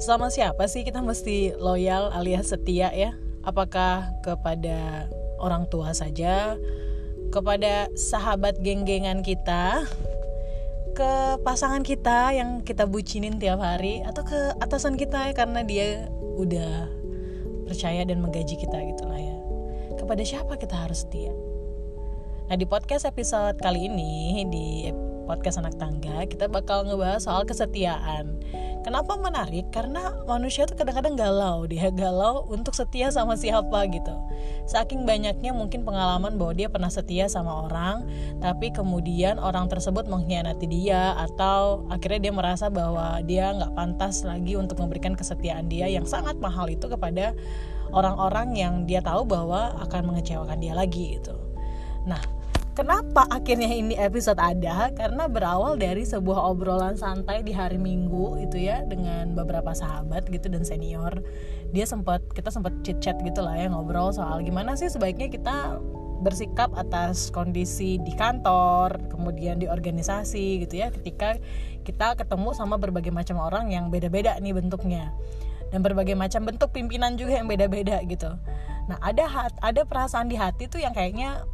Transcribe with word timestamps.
sama 0.00 0.32
siapa 0.32 0.64
sih 0.64 0.80
kita 0.80 1.04
mesti 1.04 1.52
loyal 1.60 2.08
alias 2.16 2.56
setia 2.56 2.88
ya? 2.96 3.12
Apakah 3.44 4.08
kepada 4.24 5.04
orang 5.36 5.68
tua 5.68 5.92
saja, 5.92 6.56
kepada 7.28 7.92
sahabat 7.92 8.56
geng-gengan 8.64 9.20
kita, 9.20 9.84
ke 10.96 11.12
pasangan 11.44 11.84
kita 11.84 12.32
yang 12.32 12.64
kita 12.64 12.88
bucinin 12.88 13.36
tiap 13.36 13.60
hari, 13.60 14.00
atau 14.08 14.24
ke 14.24 14.56
atasan 14.64 14.96
kita 14.96 15.30
ya 15.30 15.34
karena 15.36 15.60
dia 15.68 16.08
udah 16.40 16.88
percaya 17.68 18.00
dan 18.08 18.24
menggaji 18.24 18.56
kita 18.56 18.80
gitu 18.80 19.04
lah 19.04 19.20
ya. 19.20 19.36
Kepada 20.00 20.24
siapa 20.24 20.56
kita 20.56 20.80
harus 20.80 21.04
setia? 21.04 21.32
Nah 22.48 22.56
di 22.56 22.64
podcast 22.64 23.04
episode 23.04 23.60
kali 23.60 23.86
ini 23.86 24.42
di 24.48 24.66
podcast 25.28 25.62
anak 25.62 25.78
tangga 25.78 26.26
kita 26.26 26.50
bakal 26.50 26.82
ngebahas 26.82 27.22
soal 27.22 27.46
kesetiaan 27.46 28.42
Kenapa 28.80 29.12
menarik? 29.20 29.68
Karena 29.68 30.08
manusia 30.24 30.64
tuh 30.64 30.72
kadang-kadang 30.72 31.12
galau, 31.12 31.68
dia 31.68 31.92
galau 31.92 32.48
untuk 32.48 32.72
setia 32.72 33.12
sama 33.12 33.36
siapa 33.36 33.84
gitu. 33.92 34.16
Saking 34.64 35.04
banyaknya 35.04 35.52
mungkin 35.52 35.84
pengalaman 35.84 36.40
bahwa 36.40 36.56
dia 36.56 36.72
pernah 36.72 36.88
setia 36.88 37.28
sama 37.28 37.68
orang, 37.68 38.08
tapi 38.40 38.72
kemudian 38.72 39.36
orang 39.36 39.68
tersebut 39.68 40.08
mengkhianati 40.08 40.64
dia 40.64 41.12
atau 41.12 41.84
akhirnya 41.92 42.30
dia 42.30 42.32
merasa 42.32 42.72
bahwa 42.72 43.20
dia 43.20 43.52
nggak 43.52 43.76
pantas 43.76 44.24
lagi 44.24 44.56
untuk 44.56 44.80
memberikan 44.80 45.12
kesetiaan 45.12 45.68
dia 45.68 45.84
yang 45.84 46.08
sangat 46.08 46.40
mahal 46.40 46.64
itu 46.72 46.88
kepada 46.88 47.36
orang-orang 47.92 48.56
yang 48.56 48.74
dia 48.88 49.04
tahu 49.04 49.28
bahwa 49.28 49.76
akan 49.84 50.08
mengecewakan 50.08 50.56
dia 50.56 50.72
lagi 50.72 51.20
gitu. 51.20 51.36
Nah, 52.08 52.39
Kenapa 52.80 53.28
akhirnya 53.28 53.68
ini 53.68 53.92
episode 53.92 54.40
ada? 54.40 54.88
Karena 54.96 55.28
berawal 55.28 55.76
dari 55.76 56.00
sebuah 56.00 56.48
obrolan 56.48 56.96
santai 56.96 57.44
di 57.44 57.52
hari 57.52 57.76
Minggu 57.76 58.40
itu 58.40 58.56
ya 58.56 58.80
dengan 58.88 59.36
beberapa 59.36 59.76
sahabat 59.76 60.32
gitu 60.32 60.48
dan 60.48 60.64
senior. 60.64 61.12
Dia 61.76 61.84
sempat 61.84 62.24
kita 62.32 62.48
sempat 62.48 62.72
chit 62.80 62.96
chat 63.04 63.20
gitu 63.20 63.44
lah 63.44 63.52
ya 63.52 63.68
ngobrol 63.68 64.16
soal 64.16 64.40
gimana 64.40 64.80
sih 64.80 64.88
sebaiknya 64.88 65.28
kita 65.28 65.76
bersikap 66.24 66.72
atas 66.72 67.28
kondisi 67.28 68.00
di 68.00 68.16
kantor, 68.16 68.96
kemudian 69.12 69.60
di 69.60 69.68
organisasi 69.68 70.64
gitu 70.64 70.80
ya 70.80 70.88
ketika 70.88 71.36
kita 71.84 72.16
ketemu 72.16 72.56
sama 72.56 72.80
berbagai 72.80 73.12
macam 73.12 73.44
orang 73.44 73.68
yang 73.76 73.92
beda-beda 73.92 74.40
nih 74.40 74.56
bentuknya 74.56 75.12
dan 75.68 75.84
berbagai 75.84 76.16
macam 76.16 76.48
bentuk 76.48 76.72
pimpinan 76.72 77.20
juga 77.20 77.44
yang 77.44 77.44
beda-beda 77.44 78.00
gitu. 78.08 78.32
Nah, 78.88 78.96
ada 79.04 79.52
ada 79.60 79.84
perasaan 79.84 80.32
di 80.32 80.40
hati 80.40 80.64
tuh 80.64 80.80
yang 80.80 80.96
kayaknya 80.96 81.44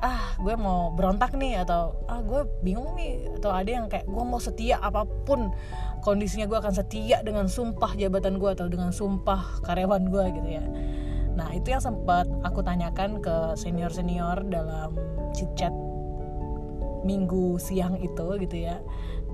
ah 0.00 0.32
gue 0.40 0.56
mau 0.56 0.88
berontak 0.96 1.36
nih 1.36 1.60
atau 1.60 1.92
ah 2.08 2.24
gue 2.24 2.48
bingung 2.64 2.96
nih 2.96 3.36
atau 3.36 3.52
ada 3.52 3.68
yang 3.68 3.84
kayak 3.92 4.08
gue 4.08 4.24
mau 4.24 4.40
setia 4.40 4.80
apa 4.80 5.04
pun 5.28 5.52
kondisinya 6.00 6.48
gue 6.48 6.56
akan 6.56 6.72
setia 6.72 7.20
dengan 7.20 7.44
sumpah 7.44 7.92
jabatan 7.92 8.40
gue 8.40 8.48
atau 8.48 8.66
dengan 8.72 8.96
sumpah 8.96 9.60
karyawan 9.60 10.08
gue 10.08 10.24
gitu 10.40 10.48
ya. 10.48 10.64
Nah 11.36 11.52
itu 11.52 11.76
yang 11.76 11.84
sempat 11.84 12.24
aku 12.40 12.64
tanyakan 12.64 13.20
ke 13.20 13.52
senior 13.60 13.92
senior 13.92 14.40
dalam 14.48 14.96
chit 15.36 15.52
chat 15.52 15.72
minggu 17.04 17.60
siang 17.60 18.00
itu 18.00 18.40
gitu 18.40 18.56
ya. 18.56 18.80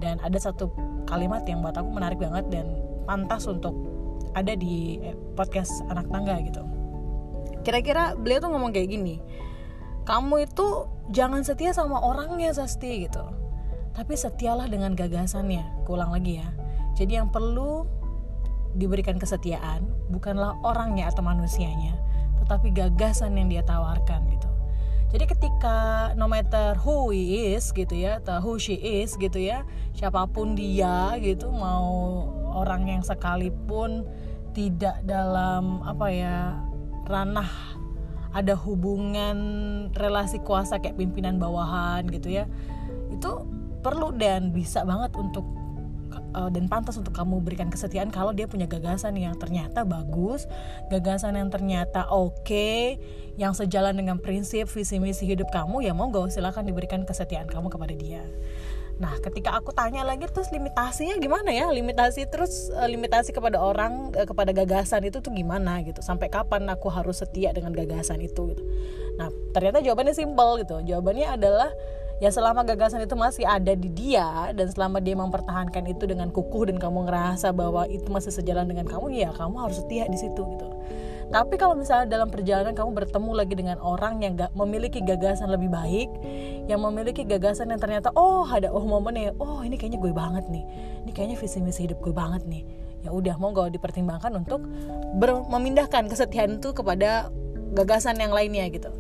Dan 0.02 0.18
ada 0.26 0.36
satu 0.36 0.74
kalimat 1.06 1.46
yang 1.46 1.62
buat 1.62 1.78
aku 1.78 1.94
menarik 1.94 2.18
banget 2.18 2.50
dan 2.50 2.66
pantas 3.06 3.46
untuk 3.46 3.72
ada 4.34 4.58
di 4.58 4.98
eh, 4.98 5.14
podcast 5.38 5.86
anak 5.86 6.10
tangga 6.10 6.42
gitu. 6.42 6.66
Kira-kira 7.62 8.18
beliau 8.18 8.42
tuh 8.42 8.50
ngomong 8.50 8.74
kayak 8.74 8.90
gini 8.90 9.22
kamu 10.06 10.46
itu 10.46 10.86
jangan 11.10 11.42
setia 11.42 11.74
sama 11.74 11.98
orangnya 11.98 12.54
Sasti 12.54 13.04
gitu. 13.04 13.26
Tapi 13.92 14.14
setialah 14.14 14.70
dengan 14.70 14.94
gagasannya. 14.94 15.84
Kulang 15.84 16.14
lagi 16.14 16.38
ya. 16.38 16.48
Jadi 16.94 17.18
yang 17.18 17.28
perlu 17.34 17.84
diberikan 18.76 19.16
kesetiaan 19.16 19.88
bukanlah 20.12 20.52
orangnya 20.60 21.08
atau 21.08 21.24
manusianya 21.24 21.96
tetapi 22.44 22.70
gagasan 22.70 23.34
yang 23.34 23.48
dia 23.50 23.64
tawarkan 23.66 24.22
gitu. 24.30 24.46
Jadi 25.10 25.24
ketika 25.26 25.76
no 26.14 26.30
matter 26.30 26.78
who 26.78 27.10
he 27.10 27.56
is 27.56 27.74
gitu 27.74 27.94
ya 27.94 28.22
atau 28.22 28.38
who 28.38 28.60
she 28.60 28.78
is 28.78 29.18
gitu 29.18 29.38
ya 29.38 29.66
siapa 29.96 30.28
pun 30.30 30.54
dia 30.54 31.14
gitu 31.18 31.50
mau 31.50 32.26
orang 32.54 32.86
yang 32.86 33.02
sekalipun 33.02 34.06
tidak 34.54 35.02
dalam 35.02 35.82
apa 35.82 36.06
ya 36.10 36.36
ranah 37.06 37.48
ada 38.36 38.52
hubungan 38.52 39.38
relasi 39.96 40.36
kuasa 40.44 40.76
kayak 40.76 41.00
pimpinan 41.00 41.40
bawahan 41.40 42.04
gitu 42.12 42.28
ya 42.28 42.44
itu 43.08 43.48
perlu 43.80 44.12
dan 44.12 44.52
bisa 44.52 44.84
banget 44.84 45.16
untuk 45.16 45.46
uh, 46.36 46.50
dan 46.52 46.68
pantas 46.68 47.00
untuk 47.00 47.16
kamu 47.16 47.40
berikan 47.40 47.72
kesetiaan 47.72 48.12
kalau 48.12 48.36
dia 48.36 48.44
punya 48.44 48.68
gagasan 48.68 49.16
yang 49.16 49.36
ternyata 49.40 49.82
bagus, 49.82 50.44
gagasan 50.92 51.40
yang 51.40 51.48
ternyata 51.48 52.04
oke, 52.12 52.44
okay, 52.44 53.00
yang 53.40 53.56
sejalan 53.56 53.96
dengan 53.96 54.20
prinsip 54.20 54.68
visi 54.68 55.00
misi 55.00 55.24
hidup 55.24 55.48
kamu 55.48 55.86
ya 55.88 55.92
mau 55.96 56.12
gak 56.12 56.32
silakan 56.32 56.68
diberikan 56.68 57.02
kesetiaan 57.08 57.48
kamu 57.48 57.72
kepada 57.72 57.94
dia. 57.96 58.22
Nah, 58.96 59.12
ketika 59.20 59.52
aku 59.52 59.76
tanya 59.76 60.00
lagi 60.08 60.24
terus 60.24 60.48
limitasinya 60.48 61.20
gimana 61.20 61.52
ya? 61.52 61.68
Limitasi 61.68 62.24
terus 62.32 62.72
uh, 62.72 62.88
limitasi 62.88 63.36
kepada 63.36 63.60
orang 63.60 64.16
uh, 64.16 64.24
kepada 64.24 64.56
gagasan 64.56 65.04
itu 65.04 65.20
tuh 65.20 65.36
gimana 65.36 65.84
gitu. 65.84 66.00
Sampai 66.00 66.32
kapan 66.32 66.64
aku 66.72 66.88
harus 66.88 67.20
setia 67.20 67.52
dengan 67.52 67.76
gagasan 67.76 68.24
itu 68.24 68.56
gitu. 68.56 68.64
Nah, 69.20 69.28
ternyata 69.52 69.84
jawabannya 69.84 70.16
simpel 70.16 70.64
gitu. 70.64 70.80
Jawabannya 70.80 71.28
adalah 71.28 71.68
ya 72.16 72.32
selama 72.32 72.64
gagasan 72.64 73.04
itu 73.04 73.12
masih 73.12 73.44
ada 73.44 73.76
di 73.76 73.92
dia 73.92 74.48
dan 74.56 74.72
selama 74.72 75.04
dia 75.04 75.12
mempertahankan 75.12 75.84
itu 75.84 76.08
dengan 76.08 76.32
kukuh 76.32 76.72
dan 76.72 76.80
kamu 76.80 77.04
ngerasa 77.12 77.52
bahwa 77.52 77.84
itu 77.92 78.08
masih 78.08 78.32
sejalan 78.32 78.64
dengan 78.64 78.88
kamu 78.88 79.12
ya 79.12 79.30
kamu 79.36 79.68
harus 79.68 79.84
setia 79.84 80.08
di 80.08 80.16
situ 80.16 80.40
gitu 80.56 80.68
tapi 81.26 81.58
kalau 81.58 81.74
misalnya 81.74 82.06
dalam 82.06 82.30
perjalanan 82.30 82.70
kamu 82.70 82.90
bertemu 82.94 83.30
lagi 83.34 83.54
dengan 83.58 83.78
orang 83.82 84.22
yang 84.22 84.38
gak 84.38 84.54
memiliki 84.54 85.02
gagasan 85.02 85.50
lebih 85.50 85.66
baik, 85.66 86.06
yang 86.70 86.78
memiliki 86.78 87.26
gagasan 87.26 87.74
yang 87.74 87.82
ternyata 87.82 88.14
oh 88.14 88.46
ada 88.46 88.70
oh 88.70 88.86
momennya, 88.86 89.34
oh 89.42 89.60
ini 89.66 89.74
kayaknya 89.74 89.98
gue 89.98 90.14
banget 90.14 90.44
nih, 90.46 90.64
ini 91.02 91.10
kayaknya 91.10 91.36
visi 91.38 91.58
misi 91.58 91.90
hidup 91.90 91.98
gue 91.98 92.14
banget 92.14 92.46
nih. 92.46 92.62
Ya 93.02 93.10
udah 93.10 93.34
mau 93.42 93.50
gak 93.50 93.74
dipertimbangkan 93.74 94.34
untuk 94.38 94.62
memindahkan 95.50 96.06
kesetiaan 96.06 96.62
itu 96.62 96.70
kepada 96.74 97.30
gagasan 97.74 98.22
yang 98.22 98.30
lainnya 98.30 98.66
gitu. 98.70 98.94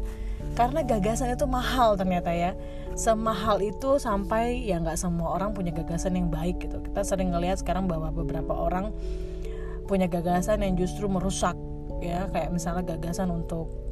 Karena 0.56 0.80
gagasan 0.80 1.36
itu 1.36 1.44
mahal 1.44 1.94
ternyata 2.00 2.32
ya. 2.32 2.56
Semahal 2.96 3.60
itu 3.60 4.00
sampai 4.00 4.64
ya 4.64 4.80
nggak 4.80 4.96
semua 4.96 5.36
orang 5.36 5.52
punya 5.52 5.68
gagasan 5.68 6.16
yang 6.16 6.32
baik 6.32 6.64
gitu. 6.64 6.80
Kita 6.80 7.04
sering 7.04 7.28
ngelihat 7.28 7.60
sekarang 7.60 7.84
bahwa 7.84 8.08
beberapa 8.08 8.56
orang 8.56 8.88
punya 9.84 10.08
gagasan 10.08 10.64
yang 10.64 10.74
justru 10.80 11.04
merusak 11.06 11.54
ya 12.00 12.28
kayak 12.32 12.52
misalnya 12.52 12.96
gagasan 12.96 13.32
untuk 13.32 13.86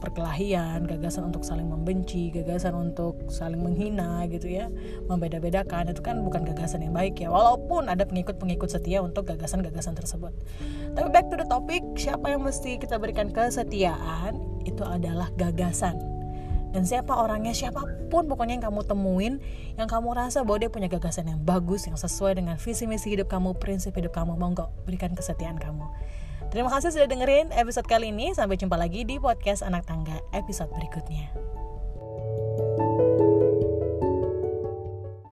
perkelahian, 0.00 0.88
gagasan 0.88 1.28
untuk 1.28 1.44
saling 1.44 1.68
membenci, 1.68 2.32
gagasan 2.32 2.72
untuk 2.72 3.20
saling 3.28 3.60
menghina 3.60 4.24
gitu 4.32 4.48
ya, 4.48 4.72
membeda-bedakan 5.06 5.92
itu 5.92 6.00
kan 6.00 6.24
bukan 6.24 6.42
gagasan 6.48 6.88
yang 6.88 6.96
baik 6.96 7.20
ya. 7.20 7.28
Walaupun 7.28 7.86
ada 7.92 8.08
pengikut-pengikut 8.08 8.72
setia 8.72 9.04
untuk 9.04 9.28
gagasan-gagasan 9.28 9.94
tersebut. 9.94 10.32
Tapi 10.96 11.08
back 11.12 11.28
to 11.28 11.36
the 11.36 11.46
topic, 11.46 11.84
siapa 12.00 12.32
yang 12.32 12.42
mesti 12.42 12.80
kita 12.80 12.96
berikan 12.96 13.28
kesetiaan 13.28 14.40
itu 14.64 14.82
adalah 14.82 15.28
gagasan. 15.36 16.00
Dan 16.70 16.86
siapa 16.86 17.18
orangnya, 17.18 17.50
siapa 17.50 17.82
pun 18.08 18.30
pokoknya 18.30 18.58
yang 18.62 18.64
kamu 18.70 18.80
temuin, 18.86 19.34
yang 19.74 19.90
kamu 19.90 20.14
rasa 20.14 20.46
bahwa 20.46 20.62
dia 20.62 20.70
punya 20.70 20.86
gagasan 20.86 21.26
yang 21.26 21.42
bagus, 21.42 21.90
yang 21.90 21.98
sesuai 21.98 22.38
dengan 22.38 22.56
visi 22.62 22.86
misi 22.86 23.10
hidup 23.10 23.26
kamu, 23.26 23.58
prinsip 23.58 23.90
hidup 23.98 24.14
kamu, 24.14 24.38
mau 24.38 24.54
nggak 24.54 24.70
berikan 24.86 25.10
kesetiaan 25.12 25.58
kamu. 25.58 25.82
Terima 26.50 26.66
kasih 26.66 26.90
sudah 26.90 27.06
dengerin 27.06 27.54
episode 27.54 27.86
kali 27.86 28.10
ini. 28.10 28.34
Sampai 28.34 28.58
jumpa 28.58 28.74
lagi 28.74 29.06
di 29.06 29.22
podcast 29.22 29.62
Anak 29.62 29.86
Tangga 29.86 30.18
episode 30.34 30.66
berikutnya. 30.74 31.30